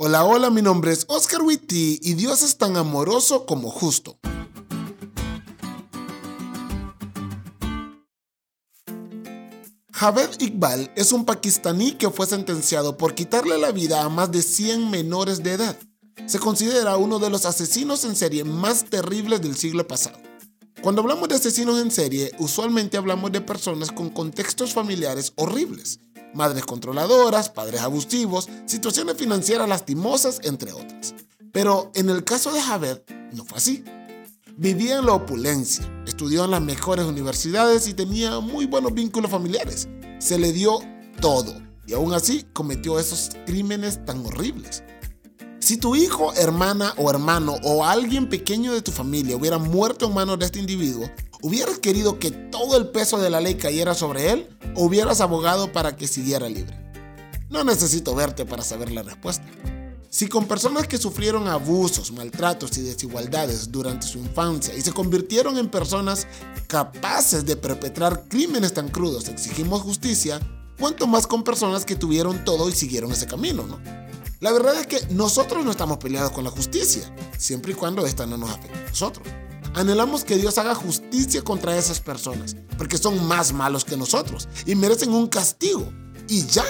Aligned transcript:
Hola, 0.00 0.22
hola, 0.24 0.48
mi 0.50 0.62
nombre 0.62 0.92
es 0.92 1.04
Oscar 1.08 1.42
Witty 1.42 1.98
y 2.00 2.14
Dios 2.14 2.42
es 2.42 2.56
tan 2.56 2.76
amoroso 2.76 3.46
como 3.46 3.68
justo. 3.68 4.16
Javed 9.90 10.38
Iqbal 10.38 10.92
es 10.94 11.10
un 11.10 11.24
pakistaní 11.24 11.94
que 11.94 12.10
fue 12.10 12.28
sentenciado 12.28 12.96
por 12.96 13.16
quitarle 13.16 13.58
la 13.58 13.72
vida 13.72 14.04
a 14.04 14.08
más 14.08 14.30
de 14.30 14.42
100 14.42 14.88
menores 14.88 15.42
de 15.42 15.54
edad. 15.54 15.76
Se 16.26 16.38
considera 16.38 16.96
uno 16.96 17.18
de 17.18 17.30
los 17.30 17.44
asesinos 17.44 18.04
en 18.04 18.14
serie 18.14 18.44
más 18.44 18.84
terribles 18.84 19.42
del 19.42 19.56
siglo 19.56 19.84
pasado. 19.88 20.20
Cuando 20.80 21.02
hablamos 21.02 21.28
de 21.28 21.34
asesinos 21.34 21.82
en 21.82 21.90
serie, 21.90 22.30
usualmente 22.38 22.96
hablamos 22.98 23.32
de 23.32 23.40
personas 23.40 23.90
con 23.90 24.10
contextos 24.10 24.72
familiares 24.72 25.32
horribles, 25.34 25.98
madres 26.34 26.64
controladoras, 26.64 27.48
padres 27.48 27.80
abusivos, 27.80 28.48
situaciones 28.66 29.16
financieras 29.16 29.68
lastimosas, 29.68 30.40
entre 30.44 30.72
otras. 30.72 31.14
Pero 31.52 31.90
en 31.94 32.10
el 32.10 32.24
caso 32.24 32.52
de 32.52 32.60
Javed, 32.60 33.00
no 33.32 33.44
fue 33.44 33.58
así. 33.58 33.84
Vivía 34.56 34.98
en 34.98 35.06
la 35.06 35.12
opulencia, 35.12 35.88
estudió 36.06 36.44
en 36.44 36.50
las 36.50 36.60
mejores 36.60 37.06
universidades 37.06 37.86
y 37.86 37.94
tenía 37.94 38.40
muy 38.40 38.66
buenos 38.66 38.92
vínculos 38.92 39.30
familiares. 39.30 39.88
Se 40.18 40.38
le 40.38 40.52
dio 40.52 40.80
todo 41.20 41.54
y 41.86 41.94
aún 41.94 42.12
así 42.12 42.44
cometió 42.52 42.98
esos 42.98 43.30
crímenes 43.46 44.04
tan 44.04 44.24
horribles. 44.26 44.82
Si 45.60 45.76
tu 45.76 45.96
hijo, 45.96 46.32
hermana 46.34 46.94
o 46.96 47.10
hermano 47.10 47.56
o 47.62 47.84
alguien 47.84 48.28
pequeño 48.28 48.72
de 48.72 48.82
tu 48.82 48.90
familia 48.90 49.36
hubiera 49.36 49.58
muerto 49.58 50.06
en 50.06 50.14
manos 50.14 50.38
de 50.38 50.46
este 50.46 50.58
individuo, 50.58 51.10
¿hubieras 51.42 51.78
querido 51.78 52.18
que 52.18 52.30
todo 52.30 52.76
el 52.76 52.88
peso 52.88 53.18
de 53.18 53.30
la 53.30 53.40
ley 53.40 53.56
cayera 53.56 53.94
sobre 53.94 54.32
él 54.32 54.56
o 54.74 54.84
hubieras 54.84 55.20
abogado 55.20 55.72
para 55.72 55.96
que 55.96 56.08
siguiera 56.08 56.48
libre? 56.48 56.76
No 57.50 57.64
necesito 57.64 58.14
verte 58.14 58.44
para 58.44 58.62
saber 58.62 58.92
la 58.92 59.02
respuesta. 59.02 59.44
Si 60.10 60.26
con 60.26 60.46
personas 60.46 60.88
que 60.88 60.96
sufrieron 60.96 61.48
abusos, 61.48 62.12
maltratos 62.12 62.76
y 62.78 62.82
desigualdades 62.82 63.70
durante 63.70 64.06
su 64.06 64.18
infancia 64.18 64.74
y 64.74 64.80
se 64.80 64.92
convirtieron 64.92 65.58
en 65.58 65.68
personas 65.68 66.26
capaces 66.66 67.44
de 67.44 67.56
perpetrar 67.56 68.24
crímenes 68.28 68.72
tan 68.72 68.88
crudos 68.88 69.28
exigimos 69.28 69.82
justicia, 69.82 70.40
¿cuánto 70.78 71.06
más 71.06 71.26
con 71.26 71.44
personas 71.44 71.84
que 71.84 71.94
tuvieron 71.94 72.42
todo 72.44 72.68
y 72.70 72.72
siguieron 72.72 73.12
ese 73.12 73.26
camino, 73.26 73.66
no? 73.66 73.78
La 74.40 74.52
verdad 74.52 74.80
es 74.80 74.86
que 74.86 75.00
nosotros 75.12 75.64
no 75.64 75.72
estamos 75.72 75.98
peleados 75.98 76.32
con 76.32 76.44
la 76.44 76.50
justicia, 76.50 77.02
siempre 77.36 77.72
y 77.72 77.74
cuando 77.74 78.06
esta 78.06 78.24
no 78.24 78.38
nos 78.38 78.50
afecte 78.50 78.78
a 78.78 78.88
nosotros. 78.88 79.26
Anhelamos 79.74 80.24
que 80.24 80.36
Dios 80.36 80.58
haga 80.58 80.74
justicia 80.74 81.42
contra 81.42 81.76
esas 81.76 82.00
personas, 82.00 82.56
porque 82.76 82.98
son 82.98 83.26
más 83.26 83.52
malos 83.52 83.84
que 83.84 83.96
nosotros 83.96 84.48
y 84.66 84.74
merecen 84.74 85.12
un 85.12 85.28
castigo. 85.28 85.92
Y 86.28 86.46
ya. 86.46 86.64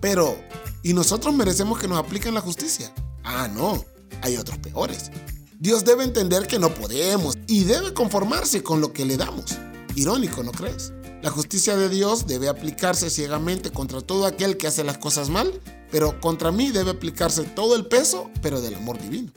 Pero, 0.00 0.36
¿y 0.82 0.92
nosotros 0.92 1.34
merecemos 1.34 1.78
que 1.78 1.88
nos 1.88 1.98
apliquen 1.98 2.34
la 2.34 2.40
justicia? 2.40 2.92
Ah, 3.22 3.48
no, 3.48 3.84
hay 4.22 4.36
otros 4.36 4.58
peores. 4.58 5.10
Dios 5.58 5.84
debe 5.84 6.04
entender 6.04 6.46
que 6.46 6.58
no 6.58 6.74
podemos 6.74 7.36
y 7.46 7.64
debe 7.64 7.94
conformarse 7.94 8.62
con 8.62 8.80
lo 8.80 8.92
que 8.92 9.04
le 9.04 9.16
damos. 9.16 9.56
Irónico, 9.94 10.42
¿no 10.42 10.52
crees? 10.52 10.92
La 11.22 11.30
justicia 11.30 11.76
de 11.76 11.88
Dios 11.88 12.26
debe 12.26 12.48
aplicarse 12.48 13.08
ciegamente 13.08 13.70
contra 13.70 14.02
todo 14.02 14.26
aquel 14.26 14.58
que 14.58 14.66
hace 14.66 14.84
las 14.84 14.98
cosas 14.98 15.30
mal 15.30 15.60
pero 15.94 16.20
contra 16.20 16.50
mí 16.50 16.72
debe 16.72 16.90
aplicarse 16.90 17.44
todo 17.44 17.76
el 17.76 17.86
peso, 17.86 18.28
pero 18.42 18.60
del 18.60 18.74
amor 18.74 19.00
divino. 19.00 19.30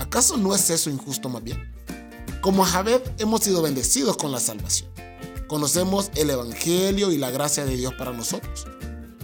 ¿Acaso 0.00 0.36
no 0.36 0.52
es 0.52 0.68
eso 0.68 0.90
injusto 0.90 1.28
más 1.28 1.44
bien? 1.44 1.72
Como 2.42 2.64
Javed 2.64 3.00
hemos 3.18 3.42
sido 3.42 3.62
bendecidos 3.62 4.16
con 4.16 4.32
la 4.32 4.40
salvación. 4.40 4.90
Conocemos 5.46 6.10
el 6.16 6.28
Evangelio 6.28 7.12
y 7.12 7.16
la 7.16 7.30
gracia 7.30 7.64
de 7.64 7.76
Dios 7.76 7.94
para 7.96 8.12
nosotros. 8.12 8.66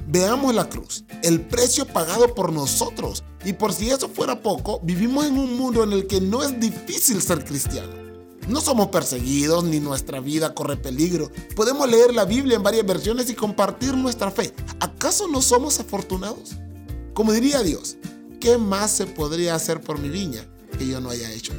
Veamos 0.07 0.55
la 0.55 0.69
cruz, 0.69 1.03
el 1.25 1.41
precio 1.41 1.85
pagado 1.85 2.33
por 2.33 2.53
nosotros. 2.53 3.25
Y 3.45 3.55
por 3.55 3.73
si 3.73 3.91
eso 3.91 4.09
fuera 4.09 4.41
poco, 4.41 4.79
vivimos 4.85 5.27
en 5.27 5.37
un 5.37 5.59
mundo 5.59 5.83
en 5.83 5.95
el 5.95 6.07
que 6.07 6.21
no 6.21 6.45
es 6.45 6.61
difícil 6.61 7.21
ser 7.21 7.45
cristiano. 7.45 7.93
No 8.47 8.61
somos 8.61 8.87
perseguidos 8.87 9.65
ni 9.65 9.81
nuestra 9.81 10.21
vida 10.21 10.55
corre 10.55 10.77
peligro. 10.77 11.29
Podemos 11.57 11.91
leer 11.91 12.15
la 12.15 12.25
Biblia 12.25 12.55
en 12.55 12.63
varias 12.63 12.87
versiones 12.87 13.29
y 13.31 13.35
compartir 13.35 13.95
nuestra 13.95 14.31
fe. 14.31 14.55
¿Acaso 14.79 15.27
no 15.27 15.43
somos 15.43 15.81
afortunados? 15.81 16.53
Como 17.15 17.33
diría 17.33 17.65
Dios, 17.65 17.97
¿qué 18.39 18.59
más 18.59 18.93
se 18.93 19.07
podría 19.07 19.57
hacer 19.57 19.81
por 19.81 19.99
mi 19.99 20.09
viña 20.09 20.47
que 20.79 20.87
yo 20.87 21.01
no 21.01 21.11
haya 21.11 21.33
hecho? 21.33 21.53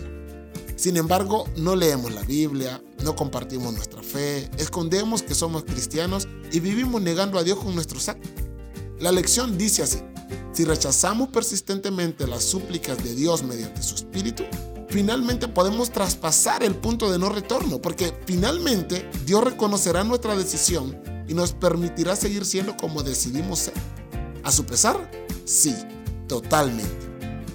Sin 0.79 0.95
embargo, 0.95 1.45
no 1.57 1.75
leemos 1.75 2.13
la 2.13 2.21
Biblia, 2.21 2.81
no 3.03 3.13
compartimos 3.13 3.73
nuestra 3.73 4.01
fe, 4.01 4.49
escondemos 4.57 5.21
que 5.21 5.35
somos 5.35 5.65
cristianos 5.65 6.25
y 6.53 6.61
vivimos 6.61 7.01
negando 7.01 7.37
a 7.37 7.43
Dios 7.43 7.59
con 7.59 7.75
nuestros 7.75 8.07
actos. 8.07 8.31
La 8.97 9.11
lección 9.11 9.57
dice 9.57 9.83
así, 9.83 9.97
si 10.53 10.63
rechazamos 10.63 11.27
persistentemente 11.27 12.25
las 12.27 12.45
súplicas 12.45 13.03
de 13.03 13.13
Dios 13.13 13.43
mediante 13.43 13.83
su 13.83 13.95
Espíritu, 13.95 14.45
finalmente 14.87 15.49
podemos 15.49 15.91
traspasar 15.91 16.63
el 16.63 16.75
punto 16.75 17.11
de 17.11 17.19
no 17.19 17.27
retorno, 17.27 17.81
porque 17.81 18.13
finalmente 18.25 19.09
Dios 19.25 19.43
reconocerá 19.43 20.05
nuestra 20.05 20.37
decisión 20.37 20.97
y 21.27 21.33
nos 21.33 21.51
permitirá 21.51 22.15
seguir 22.15 22.45
siendo 22.45 22.77
como 22.77 23.03
decidimos 23.03 23.59
ser. 23.59 23.73
A 24.45 24.51
su 24.53 24.63
pesar, 24.63 25.11
Sí, 25.43 25.75
totalmente. 26.29 27.09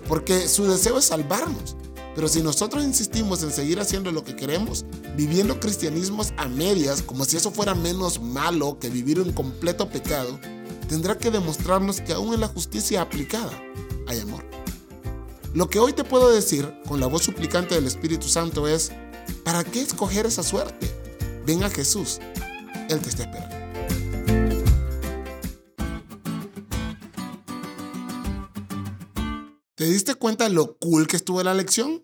Porque 0.08 0.46
su 0.46 0.66
deseo 0.66 0.98
es 0.98 1.06
salvarnos. 1.06 1.76
Pero 2.14 2.28
si 2.28 2.42
nosotros 2.42 2.84
insistimos 2.84 3.42
en 3.42 3.50
seguir 3.50 3.80
haciendo 3.80 4.12
lo 4.12 4.22
que 4.22 4.36
queremos, 4.36 4.84
viviendo 5.16 5.58
cristianismos 5.58 6.32
a 6.36 6.46
medias, 6.46 7.02
como 7.02 7.24
si 7.24 7.36
eso 7.36 7.50
fuera 7.50 7.74
menos 7.74 8.20
malo 8.20 8.78
que 8.78 8.88
vivir 8.88 9.20
un 9.20 9.32
completo 9.32 9.88
pecado, 9.88 10.38
tendrá 10.88 11.18
que 11.18 11.30
demostrarnos 11.30 12.00
que 12.00 12.12
aún 12.12 12.34
en 12.34 12.40
la 12.40 12.48
justicia 12.48 13.02
aplicada 13.02 13.52
hay 14.06 14.20
amor. 14.20 14.44
Lo 15.54 15.68
que 15.68 15.78
hoy 15.78 15.92
te 15.92 16.04
puedo 16.04 16.30
decir 16.30 16.72
con 16.86 17.00
la 17.00 17.06
voz 17.06 17.22
suplicante 17.22 17.74
del 17.74 17.86
Espíritu 17.86 18.28
Santo 18.28 18.68
es, 18.68 18.92
¿para 19.44 19.64
qué 19.64 19.80
escoger 19.80 20.26
esa 20.26 20.42
suerte? 20.42 20.90
Ven 21.46 21.64
a 21.64 21.70
Jesús, 21.70 22.20
Él 22.88 23.00
te 23.00 23.08
está 23.08 23.24
esperando. 23.24 23.54
¿Te 29.74 29.86
diste 29.86 30.14
cuenta 30.14 30.48
lo 30.48 30.76
cool 30.78 31.08
que 31.08 31.16
estuvo 31.16 31.42
la 31.42 31.52
lección? 31.52 32.03